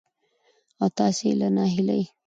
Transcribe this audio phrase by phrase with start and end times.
[0.81, 2.03] او تاسې له ناهيلۍ